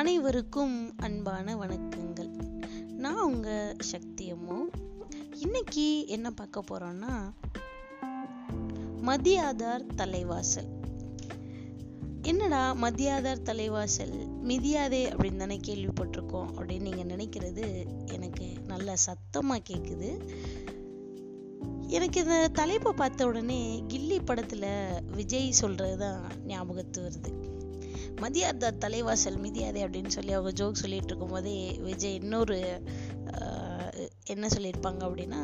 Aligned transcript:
அனைவருக்கும் 0.00 0.94
அன்பான 0.96 1.54
வணக்கங்கள். 1.54 2.30
நான் 2.88 3.22
உங்க 3.22 3.76
சக்தியம்மோ 3.92 4.58
இன்னைக்கு 5.36 6.06
என்ன 6.06 6.30
பார்க்க 6.30 6.64
போறோம்னா 6.70 7.32
மதியாதார் 9.02 9.86
தலைவாசல். 9.96 10.70
என்னடா 12.22 12.74
மதியாதார் 12.74 13.42
தலைவாசல்? 13.42 14.14
மிதியாதே 14.44 15.02
அப்படின்னு 15.10 15.36
தானே 15.36 15.60
கேள்விப்பட்டிருக்கோம் 15.66 16.50
அப்படின்னு 16.56 16.80
நீங்க 16.80 17.04
நினைக்கிறது 17.04 17.86
எனக்கு 18.06 18.46
நல்ல 18.66 18.94
சத்தமா 19.06 19.58
கேக்குது. 19.70 20.28
எனக்கு 21.86 22.20
இந்த 22.20 22.48
தலைப்பை 22.48 22.92
பார்த்த 22.92 23.26
உடனே 23.26 23.84
கில்லி 23.88 24.18
படத்துல 24.26 24.66
விஜய் 25.14 25.54
சொல்றதுதான் 25.60 26.44
ஞாபகத்து 26.46 27.02
வருது. 27.02 27.58
மதியாத 28.20 28.72
தலைவாசல் 28.80 29.38
மிதியாதே 29.42 29.82
அப்படின்னு 29.86 30.06
சொல்லி 30.06 30.32
அவங்க 30.32 30.64
ஜோக் 30.64 30.80
சொல்லிட்டு 30.82 31.06
இருக்கும்போதே 31.06 31.78
விஜய் 31.80 32.14
இன்னொரு 32.14 32.82
என்ன 34.24 34.48
சொல்லியிருப்பாங்க 34.56 35.02
அப்படின்னா 35.08 35.40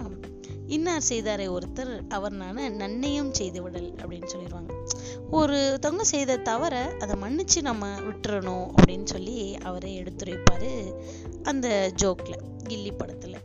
இன்னார் 0.66 1.09
செய்தாரே 1.09 1.47
ஒருத்தர் 1.47 2.09
அவர் 2.09 2.33
நான் 2.33 2.57
நன்னையும் 2.57 3.33
செய்து 3.33 3.62
விடல் 3.62 3.93
அப்படின்னு 3.93 4.29
சொல்லிடுவாங்க 4.33 4.73
ஒருத்தவங்க 5.33 6.01
செய்த 6.01 6.37
தவற 6.37 6.75
அதை 7.01 7.15
மன்னிச்சு 7.21 7.61
நம்ம 7.61 8.01
விட்டுறணும் 8.01 8.66
அப்படின்னு 8.77 9.05
சொல்லி 9.05 9.57
அவரே 9.57 10.02
எடுத்துரைப்பாரு 10.02 10.73
அந்த 11.43 11.93
ஜோக்ல 12.02 12.35
கில்லி 12.69 12.93
படத்துல. 12.93 13.37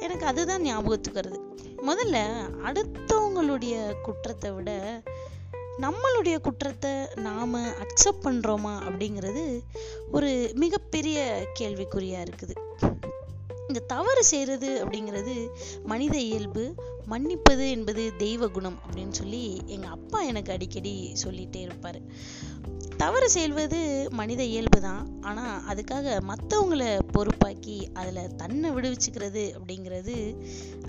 எனக்கு 0.00 0.26
அதுதான் 0.26 0.62
ஞாபகத்துக்கு 0.62 1.20
வருது. 1.20 1.38
முதல்ல 1.86 2.18
அடுத்தவங்களுடைய 2.64 4.00
குற்றத்தை 4.00 4.50
விட 4.50 4.70
நம்மளுடைய 5.84 6.40
குற்றத்தை 6.40 6.90
நாம் 7.16 7.54
அக்செப்ட் 7.84 8.24
பண்ணுறோமா 8.24 8.72
அப்படிங்கிறது 8.86 9.44
ஒரு 10.10 10.30
மிகப்பெரிய 10.54 11.18
கேள்விக்குறியாக 11.58 12.24
இருக்குது. 12.26 12.54
இந்த 13.68 13.80
தவறு 13.86 14.24
செய்கிறது 14.24 14.68
அப்படிங்கிறது 14.84 15.34
மனித 15.84 16.16
இயல்பு 16.18 16.64
மன்னிப்பது 17.12 17.64
என்பது 17.70 18.02
தெய்வ 18.16 18.48
குணம் 18.48 18.78
அப்படின்னு 18.84 19.10
சொல்லி 19.10 19.42
எங்கள் 19.66 19.90
அப்பா 19.90 20.22
எனக்கு 20.22 20.52
அடிக்கடி 20.52 20.94
சொல்லிகிட்டே 21.22 21.60
இருப்பார். 21.60 22.00
தவறு 22.96 23.28
செய்வது 23.30 24.08
மனித 24.10 24.42
இயல்பு 24.44 24.80
தான். 24.80 25.04
ஆனால் 25.20 25.62
அதுக்காக 25.70 26.16
மற்றவங்கள 26.30 26.84
பொறுப்பாக்கி 27.14 27.78
அதில் 27.92 28.36
தன்னை 28.36 28.70
விடுவிச்சுக்கிறது 28.70 29.44
அப்படிங்கிறது 29.58 30.16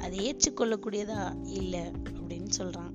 அதை 0.04 0.18
ஏற்றுக்கொள்ளக்கூடியதா 0.28 1.22
இல்லை 1.46 1.86
அப்படின்னு 2.18 2.52
சொல்கிறான் 2.60 2.94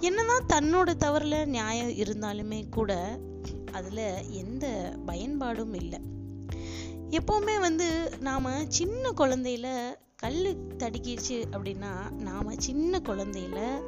என்னதான் 0.00 0.46
தன்னோட 0.46 0.90
தவறுல 0.98 1.44
நியாயம் 1.44 1.88
இருந்தாலுமே 1.88 2.68
கூட 2.70 3.18
அதுல 3.72 4.22
எந்த 4.28 4.94
பயன்பாடும் 5.06 5.74
இல்லை. 5.74 5.98
எப்பவுமே 7.10 7.60
வந்து 7.60 8.10
நாம 8.20 8.64
சின்ன 8.68 9.10
குழந்தையில 9.10 9.66
கல் 10.16 10.56
தடுக்கிடுச்சு 10.78 11.44
அப்படின்னா 11.52 12.10
நாம 12.10 12.54
சின்ன 12.58 12.98
குழந்தையில 12.98 13.82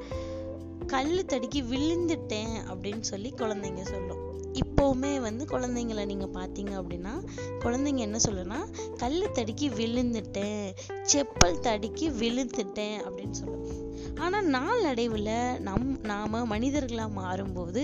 கல் 0.87 1.25
தடுக்கி 1.25 1.63
விழுந்துட்டேன் 1.63 2.55
அப்படின்னு 2.67 3.01
சொல்லி 3.01 3.33
குழந்தைங்க 3.37 3.83
சொல்லும். 3.83 4.31
இப்போவுமே 4.53 5.21
வந்து 5.21 5.45
குழந்தைங்கள 5.45 6.07
நீங்க 6.07 6.27
பாத்தீங்க 6.27 6.73
அப்படின்னா 6.83 7.25
குழந்தைங்க 7.61 7.97
என்ன 7.97 8.19
சொல்லுன்னா 8.29 8.59
கல் 8.97 9.31
தடுக்கி 9.33 9.69
விழுந்துட்டேன் 9.69 10.73
செப்பல் 11.13 11.61
தடுக்கி 11.61 12.11
விழுந்துட்டேன் 12.11 12.99
அப்படின்னு 13.09 13.31
சொல்லும். 13.31 13.92
ஆனால் 14.21 14.45
நாளடைவில் 14.45 15.61
நம் 15.61 15.87
நாம் 16.01 16.49
மனிதர்களாக 16.49 17.17
மாறும்போது 17.21 17.83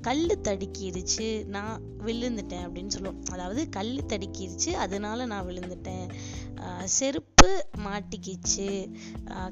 கல் 0.00 0.26
தடுக்கிடுச்சு 0.42 1.46
நான் 1.46 1.82
விழுந்துட்டேன் 2.06 2.64
அப்படின்னு 2.66 2.86
சொல்லுவோம். 2.86 3.22
அதாவது 3.30 3.68
கல் 3.68 3.94
தடுக்கிடுச்சு 4.06 4.72
அதனால 4.84 5.26
நான் 5.26 5.46
விழுந்துட்டேன். 5.46 6.06
செருப்பு 6.84 7.50
மாட்டிக்கிச்சு 7.84 8.68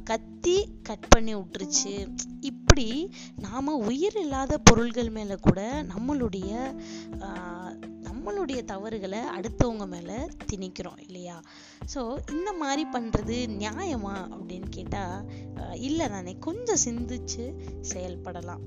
கத்தி 0.05 0.57
கட் 0.83 1.09
பண்ணி 1.09 1.35
விட்டுருச்சு 1.35 1.93
இப்படி 2.41 3.11
நாம் 3.37 3.67
உயிர் 3.67 4.17
இல்லாத 4.17 4.59
பொருள்கள் 4.59 5.11
மேலே 5.11 5.35
கூட 5.41 5.83
நம்மளுடைய 5.83 6.53
நம்மளுடைய 8.29 8.65
தவறுகளை 8.65 9.19
அடுத்தவங்க 9.37 9.87
மேல 9.87 10.29
திணிக்கிறோம் 10.53 10.99
இல்லையா? 11.07 11.37
ஸோ 11.95 12.01
இந்த 12.31 12.53
மாதிரி 12.53 12.83
பண்றது 12.93 13.37
நியாயமா 13.53 14.15
அப்படின்னு 14.35 14.69
கேட்டா 14.71 15.25
இல்லை 15.75 16.09
தானே 16.09 16.37
கொஞ்சம் 16.39 16.83
சிந்திச்சு 16.85 17.45
செயல்படலாம். 17.93 18.65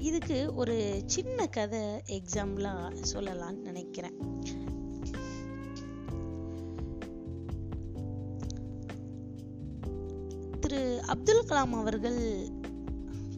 இதுக்கு 0.00 0.54
ஒரு 0.54 1.02
சின்ன 1.06 1.46
கதை 1.46 1.84
எக்ஸாம்பிளா 2.18 2.74
சொல்லலாம்னு 3.12 3.64
நினைக்கிறேன். 3.70 4.18
திரு 10.60 11.00
அப்துல் 11.06 11.48
கலாம் 11.48 11.78
அவர்கள் 11.82 12.22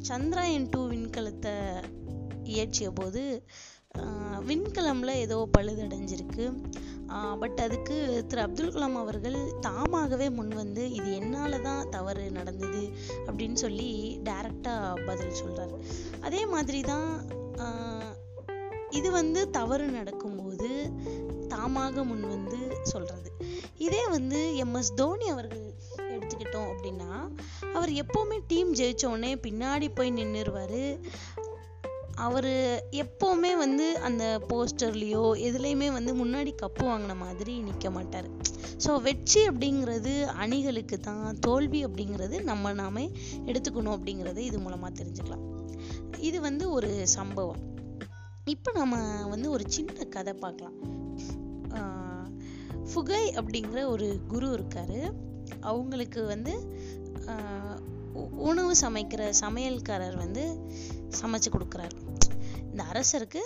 சந்திராயன் 0.08 0.66
டூ 0.70 0.80
விண்கலத்தை 0.88 1.52
இயற்றிய 2.54 2.90
போது 3.00 3.22
விண்கலம்ல 4.48 5.10
ஏதோ 5.24 5.36
பழுதடைஞ்சிருக்கு. 5.54 6.44
பட் 7.42 7.60
அதுக்கு 7.64 7.96
திரு 8.28 8.40
அப்துல் 8.44 8.72
கலாம் 8.74 8.96
அவர்கள் 9.02 9.38
தாமாகவே 9.66 10.26
முன் 10.38 10.52
வந்து 10.62 10.82
இது 10.96 11.08
என்னால 11.20 11.58
தான் 11.68 11.88
தவறு 11.94 12.24
நடந்தது 12.38 12.82
அப்படின்னு 13.26 13.58
சொல்லி 13.64 13.90
டைரக்டா 14.28 14.74
பதில் 15.08 15.38
சொல்றாரு. 15.42 15.76
அதே 16.28 16.42
மாதிரி 16.54 16.80
தான் 16.92 17.08
இது 18.98 19.08
வந்து 19.20 19.40
தவறு 19.56 19.86
நடக்கும்போது 19.98 20.68
தாமாக 21.54 22.04
முன் 22.10 22.26
வந்து 22.34 22.58
சொல்றது. 22.92 23.30
இதே 23.86 24.02
வந்து 24.16 24.40
எம் 24.64 24.76
எஸ் 24.80 24.94
தோனி 25.00 25.26
அவர்கள் 25.34 25.64
எடுத்துக்கிட்டோம் 26.14 26.70
அப்படின்னா 26.72 27.10
அவர் 27.76 27.92
எப்போவுமே 28.02 28.38
டீம் 28.52 28.70
ஜெயிச்ச 28.80 29.04
உடனே 29.12 29.32
பின்னாடி 29.46 29.88
போய் 29.98 30.16
நின்றுருவாரு 30.18 30.84
அவர் 32.24 32.52
எப்போவுமே 33.02 33.50
வந்து 33.56 33.98
அந்த 33.98 34.24
போஸ்டர்லேயோ 34.48 35.22
எதுலேயுமே 35.48 35.92
வந்து 35.92 36.12
முன்னாடி 36.24 36.52
கப்பு 36.62 36.82
வாங்கின 36.88 37.16
மாதிரி 37.16 37.60
நிற்க 37.60 37.90
மாட்டார். 37.90 38.28
ஸோ 38.84 39.02
வெற்றி 39.02 39.48
அப்படிங்கிறது 39.48 40.24
அணிகளுக்கு 40.24 41.00
தான் 41.00 41.38
தோல்வி 41.40 41.84
அப்படிங்கிறது 41.84 42.42
நம்ம 42.42 42.72
நாமே 42.72 43.04
எடுத்துக்கணும் 43.44 43.96
அப்படிங்கிறது 43.96 44.38
இது 44.38 44.58
மூலமாக 44.58 44.92
தெரிஞ்சுக்கலாம். 45.02 45.44
இது 46.18 46.40
வந்து 46.40 46.70
ஒரு 46.70 46.90
சம்பவம். 47.06 47.62
இப்போ 48.44 48.72
நம்ம 48.72 48.96
வந்து 49.26 49.50
ஒரு 49.50 49.64
சின்ன 49.68 50.04
கதை 50.04 50.34
பார்க்கலாம். 50.34 50.78
ஃபுகை 52.90 53.24
அப்படிங்கிற 53.38 53.80
ஒரு 53.86 54.20
குரு 54.28 54.48
இருக்காரு. 54.58 55.00
அவங்களுக்கு 55.60 56.24
வந்து 56.24 56.52
உணவு 58.32 58.72
சமைக்கிற 58.80 59.22
சமையல்காரர் 59.40 60.16
வந்து 60.16 60.44
சமைச்சு 61.20 61.48
கொடுக்குறாரு. 61.52 61.96
இந்த 62.76 62.86
அரசருக்கு 62.92 63.42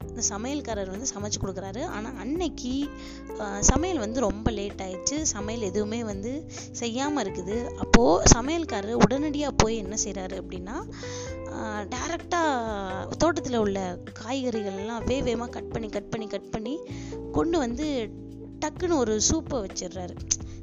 இந்த 0.00 0.22
சமையல்காரர் 0.30 0.90
வந்து 0.92 1.08
சமைச்சு 1.10 1.38
கொடுக்குறாரு. 1.42 1.82
ஆனால் 1.96 2.16
அன்னைக்கு 2.22 2.72
சமையல் 3.68 4.00
வந்து 4.04 4.18
ரொம்ப 4.26 4.48
லேட் 4.56 4.82
ஆயிடுச்சு. 4.86 5.16
சமையல் 5.32 5.66
எதுவுமே 5.68 6.00
வந்து 6.08 6.32
செய்யாமல் 6.80 7.22
இருக்குது. 7.24 7.56
அப்போது 7.84 8.30
சமையல்காரர் 8.34 9.02
உடனடியாக 9.04 9.58
போய் 9.62 9.76
என்ன 9.82 9.96
செய்கிறாரு 10.04 10.36
அப்படின்னா 10.42 10.76
டேரெக்டாக 11.94 13.16
தோட்டத்தில் 13.22 13.62
உள்ள 13.64 13.78
காய்கறிகள் 14.22 14.80
எல்லாம் 14.82 15.06
வே 15.10 15.18
வேகமாக 15.28 15.54
கட் 15.56 15.72
பண்ணி 15.74 15.90
கட் 15.96 16.12
பண்ணி 16.14 16.28
கட் 16.34 16.52
பண்ணி 16.54 16.74
கொண்டு 17.38 17.58
வந்து 17.64 17.86
டக்குன்னு 18.64 19.00
ஒரு 19.04 19.14
சூப்பை 19.30 19.60
வச்சிடுறாரு. 19.64 20.16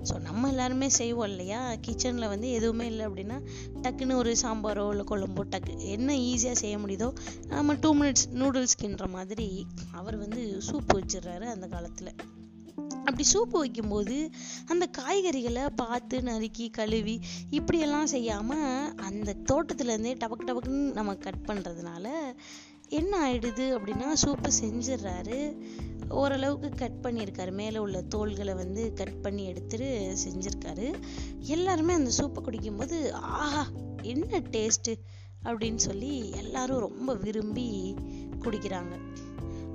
ஸோ 0.04 0.22
நம்ம 0.22 0.48
எல்லாருமே 0.48 0.90
செய்வோம் 0.90 1.28
இல்லையா? 1.28 1.74
கிச்சனில் 1.88 2.28
வந்து 2.28 2.52
எதுவுமே 2.52 2.86
இல்லை 2.86 3.08
அப்படின்னா 3.08 3.38
டக்குன்னு 3.82 4.14
ஒரு 4.14 4.36
சாம்பாரோ 4.42 4.86
இல்லை 4.90 5.06
குழம்போ 5.06 5.44
டக்கு 5.50 5.74
என்ன 5.96 6.14
ஈஸியாக 6.14 6.62
செய்ய 6.64 6.78
முடியுதோ 6.78 7.10
நம்ம 7.48 7.74
டூ 7.74 7.92
மினிட்ஸ் 7.96 8.28
நூடுல்ஸ்கின்ற 8.34 9.08
மாதிரி 9.10 9.68
அவர் 9.92 10.18
வந்து 10.18 10.44
சூப் 10.68 10.94
வச்சிடுறாரு 10.94 11.46
அந்த 11.46 11.68
காலத்தில். 11.68 12.12
அப்படி 12.78 13.24
சூப்பு 13.34 13.58
வைக்கும்போது 13.58 14.32
அந்த 14.68 14.86
காய்கறிகளை 14.98 15.66
பார்த்து 15.76 16.22
நறுக்கி 16.22 16.70
கழுவி 16.70 17.16
இப்படியெல்லாம் 17.50 18.06
செய்யாமல் 18.06 18.94
அந்த 19.02 19.36
தோட்டத்துலேருந்தே 19.52 20.14
டபக்கு 20.24 20.48
டபக்குன்னு 20.50 20.94
நம்ம 20.94 21.16
கட் 21.16 21.46
பண்ணுறதுனால 21.48 22.08
என்ன 22.90 23.14
ஆயிடுது 23.26 23.66
அப்படின்னா 23.78 24.08
சூப்பு 24.22 24.50
செஞ்சிடுறாரு. 24.62 25.40
ஓரளவுக்கு 26.10 26.70
கட் 26.70 27.00
பண்ணியிருக்காரு. 27.02 27.52
மேலே 27.52 27.78
உள்ள 27.78 28.02
தோள்களை 28.02 28.54
வந்து 28.54 28.94
கட் 28.94 29.22
பண்ணி 29.22 29.46
எடுத்துட்டு 29.46 30.18
செஞ்சிருக்காரு. 30.26 30.94
எல்லாருமே 31.40 31.94
அந்த 31.94 32.12
சூப்பை 32.18 32.44
குடிக்கும்போது 32.44 33.12
ஆஹா 33.12 33.68
என்ன 34.02 34.40
டேஸ்ட்டு 34.40 34.96
அப்படின்னு 35.44 35.76
சொல்லி 35.76 36.30
எல்லாரும் 36.30 36.80
ரொம்ப 36.80 37.16
விரும்பி 37.16 37.96
குடிக்கிறாங்க. 38.40 39.00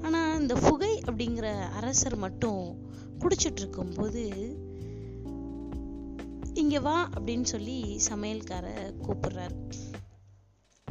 ஆனால் 0.03 0.41
இந்த 0.41 0.55
புகை 0.55 1.03
அப்படிங்கிற 1.07 1.59
அரசர் 1.59 2.17
மட்டும் 2.17 2.79
குடிச்சிட்டு 3.19 3.57
இருக்கும்போது 3.57 4.57
இங்கே 6.55 6.79
வா 6.79 7.09
அப்படின்னு 7.21 7.43
சொல்லி 7.43 8.01
சமையல்கார 8.11 8.95
கூப்பிடுறாரு. 9.03 9.71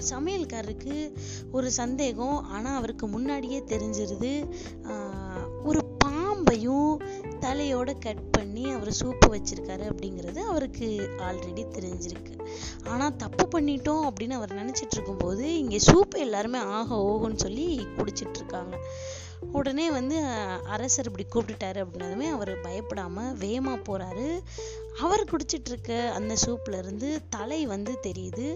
சமையல்காரருக்கு 0.10 1.16
ஒரு 1.52 1.72
சந்தேகம் 1.72 2.44
ஆனா 2.44 2.76
அவருக்கு 2.76 3.08
முன்னாடியே 3.08 3.60
தெரிஞ்சிருது. 3.60 4.48
ஆஹ் 4.84 5.13
தலையோட 7.54 7.92
கட் 8.00 8.30
பண்ணி 8.32 8.64
அவர் 8.76 8.90
சூப்பு 9.00 9.26
வச்சிருக்காரு 9.34 9.84
அப்படிங்கிறது 9.90 10.40
அவருக்கு 10.52 10.88
ஆல்ரெடி 11.28 11.64
தெரிஞ்சிருக்கு. 11.76 12.36
ஆனால் 12.92 13.16
தப்பு 13.16 13.46
பண்ணிட்டோம் 13.54 14.06
அப்படின்னு 14.08 14.36
அவர் 14.38 14.54
நினச்சிட்டு 14.62 14.96
இருக்கும்போது 14.98 15.58
இங்கே 15.58 15.80
சூப்பு 15.92 16.18
எல்லாருமே 16.18 16.60
ஆக 16.78 16.98
ஓகுன்னு 17.10 17.44
சொல்லி 17.44 17.68
குடிச்சிட்டு 17.98 18.40
இருக்காங்க 18.42 18.78
உடனே 19.60 19.86
வந்து 19.92 20.18
அரசர் 20.76 21.10
இப்படி 21.10 21.26
கூப்பிட்டுட்டாரு 21.34 21.80
அப்படின்னதுமே 21.84 22.28
அவர் 22.30 22.52
பயப்படாம 22.66 23.26
வேகமாக 23.38 23.80
போறாரு. 23.88 24.28
அவர் 25.00 25.24
குடிச்சிட்டு 25.32 25.70
இருக்க 25.74 26.12
அந்த 26.16 26.34
சூப்ல 26.46 26.78
இருந்து 26.78 27.22
தலை 27.30 27.66
வந்து 27.66 27.94
தெரியுது. 28.08 28.48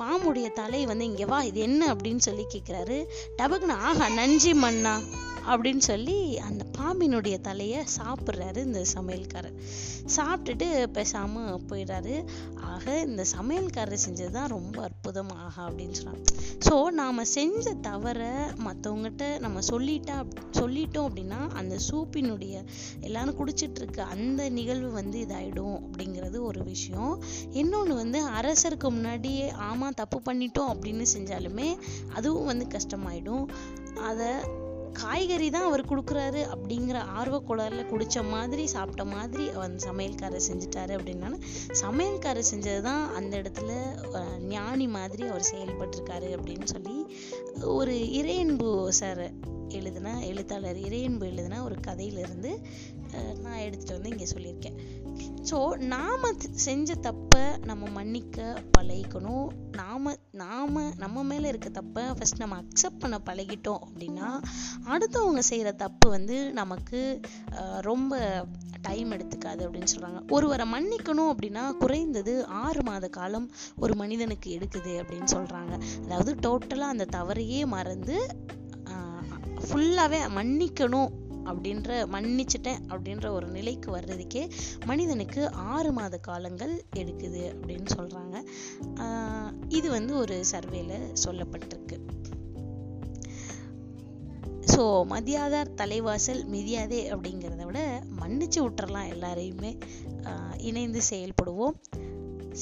பாம்புடைய 0.00 0.48
தலை 0.52 0.86
வந்து 0.86 1.04
இங்கே 1.04 1.24
வா 1.24 1.42
இது 1.42 1.60
என்ன 1.60 1.92
அப்படின்னு 1.94 2.24
சொல்லி 2.28 2.46
கேட்குறாரு 2.54 2.98
டபக்குன்னு 3.38 3.78
ஆஹா 3.90 4.08
நஞ்சி 4.08 4.54
மண்ணா 4.54 4.96
அப்படின்னு 5.50 5.82
சொல்லி 5.90 6.38
அந்த 6.38 6.62
பாம்பினுடைய 6.78 7.40
தலையை 7.40 7.80
சாப்பிட்றாரு 7.96 8.56
இந்த 8.56 8.82
சமையல்காரர். 8.94 9.58
சாப்பிட்டுட்டு 10.16 10.86
பேசாமல் 10.86 11.60
போயிடுறாரு. 11.68 12.14
ஆக 12.72 13.00
இந்த 13.00 13.24
சமையல்காரர் 13.36 14.04
செஞ்சது 14.06 14.30
தான் 14.30 14.46
ரொம்ப 14.46 14.82
அற்புதம் 14.82 15.32
ஆகா 15.44 15.68
அப்படின்னு 15.68 15.96
சொன்னாங்க. 16.00 16.24
ஸோ 16.68 16.74
நாம் 17.00 17.22
செஞ்ச 17.24 17.74
தவறை 17.88 18.32
மத்தவங்ககிட்ட 18.66 19.38
நம்ம 19.38 19.58
சொல்லிட்டா 19.70 20.16
சொல்லிட்டோம் 20.60 21.08
அப்படின்னா 21.08 21.40
அந்த 21.52 21.76
சூப்பினுடைய 21.90 22.64
எல்லாரும் 23.00 23.38
குடிச்சிட்டு 23.38 23.80
இருக்க 23.82 24.02
அந்த 24.02 24.48
நிகழ்வு 24.48 24.90
வந்து 24.90 25.18
இதாயிடும் 25.26 25.78
அப்படிங்கிறது 25.84 26.40
ஒரு 26.40 26.62
விஷயம். 26.64 27.14
இன்னொன்று 27.52 27.94
வந்து 27.94 28.20
அரசருக்கு 28.28 28.90
முன்னாடியே 28.90 29.50
ஆமாம் 29.50 29.98
தப்பு 30.02 30.20
பண்ணிட்டோம் 30.26 30.72
அப்படின்னு 30.74 31.06
செஞ்சாலுமே 31.16 31.70
அதுவும் 32.12 32.44
வந்து 32.44 32.66
கஷ்டமாயிடும். 32.76 33.46
அதை 34.10 34.30
காய்கறி 34.94 35.50
தான் 35.50 35.66
அவர் 35.66 35.84
கொடுக்குறாரு 35.84 36.40
அப்படிங்கிற 36.54 36.98
ஆர்வக்கோளாறுல 37.18 37.86
குடித்த 37.86 38.22
மாதிரி 38.22 38.66
சாப்பிட்ட 38.66 39.04
மாதிரி 39.04 39.50
அந்த 39.50 39.92
சமையல்காரர் 39.92 40.46
செஞ்சுட்டாரு 40.48 40.92
அப்படின்னா 40.98 41.30
சமையல்காரர் 41.80 42.50
செஞ்சதுதான் 42.52 43.04
அந்த 43.12 43.36
இடத்துல 43.36 43.72
ஞானி 44.48 44.88
மாதிரி 44.88 45.22
அவர் 45.26 45.50
செயல்பட்டிருக்காரு 45.52 46.30
அப்படின்னு 46.36 46.64
சொல்லி 46.64 46.96
ஒரு 47.62 47.92
இறையன்பு 47.92 48.88
சார் 48.88 49.24
எழுதின 49.68 50.24
எழுத்தாளர் 50.26 50.76
இறையன்பு 50.76 51.24
எழுதுன 51.30 51.62
ஒரு 51.62 51.76
கதையிலிருந்து 51.80 52.50
நான் 53.42 53.58
எடுத்துகிட்டு 53.58 53.96
வந்து 53.96 54.10
இங்கே 54.10 54.26
சொல்லியிருக்கேன். 54.34 54.78
ஸோ 55.50 55.76
நாம 55.86 56.30
செஞ்ச 56.64 56.94
தப்பு 56.94 57.23
நம்ம 57.70 57.84
மன்னிக்க 57.96 58.38
பழகிக்கணும். 58.76 59.46
நாம 59.80 60.12
நாம 60.42 60.82
நம்ம 61.02 61.22
மேல 61.30 61.48
இருக்க 61.48 61.68
தப்ப 61.78 62.04
ஃபர்ஸ்ட் 62.16 62.42
நம்ம 62.42 62.58
அக்செப்ட் 62.62 63.02
பண்ண 63.02 63.16
பழகிட்டோம் 63.28 63.82
அப்படின்னா 63.86 64.28
அடுத்தவங்க 64.94 65.42
செய்யற 65.50 65.70
தப்பு 65.84 66.08
வந்து 66.16 66.36
நமக்கு 66.60 67.00
ரொம்ப 67.88 68.14
டைம் 68.82 69.10
எடுத்துக்காது 69.10 69.62
அப்படின்னு 69.66 69.92
சொல்றாங்க. 69.94 70.20
ஒருவரை 70.36 70.66
மன்னிக்கணும் 70.72 71.30
அப்படின்னா 71.32 71.64
குறைந்தது 71.82 72.34
ஆறு 72.62 72.82
மாத 72.82 73.08
காலம் 73.18 73.46
ஒரு 73.84 73.94
மனிதனுக்கு 73.94 74.48
எடுக்குது 74.58 74.94
அப்படின்னு 75.02 75.30
சொல்றாங்க. 75.36 75.74
அதாவது 76.04 76.34
டோட்டலா 76.46 76.88
அந்த 76.94 77.08
தவறையே 77.18 77.62
மறந்து 77.76 78.18
ஃபுல்லாகவே 79.66 80.18
மன்னிக்கணும் 80.36 81.10
அப்படின்ற 81.44 81.98
மன்னிச்சிட்டேன் 82.14 82.82
அப்படின்ற 82.88 83.26
ஒரு 83.30 83.46
நிலைக்கு 83.46 83.88
வர்றதுக்கே 83.96 84.42
மனிதனுக்கு 84.84 85.42
ஆறு 85.52 85.92
மாத 85.92 86.18
காலங்கள் 86.18 86.74
எடுக்குது 86.96 87.42
அப்படின்னு 87.54 87.90
சொல்கிறாங்க 87.96 88.36
இது 89.68 89.90
வந்து 89.90 90.14
ஒரு 90.16 90.44
சர்வேல 90.52 90.92
சொல்லப்பட்டிருக்கு. 91.24 91.98
ஸோ 94.74 94.84
மதியாதார் 95.10 95.74
தலைவாசல் 95.80 96.40
மிதியாதே 96.52 97.00
அப்படிங்கிறத 97.14 97.64
விட 97.64 97.80
மன்னிச்சு 98.20 98.60
விட்டுறலாம் 98.64 99.10
எல்லாரையுமே. 99.14 99.72
இணைந்து 100.68 101.00
செயல்படுவோம். 101.10 101.76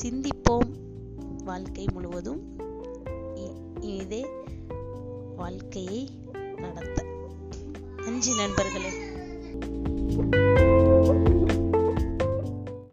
சிந்திப்போம். 0.02 0.70
வாழ்க்கை 1.44 1.86
முழுவதும் 1.92 2.42
இதே 3.94 4.22
வாழ்க்கையை 5.36 6.02
நடத்த. 6.56 6.98
நன்றி 8.06 8.34
நண்பர்களே. 8.34 8.92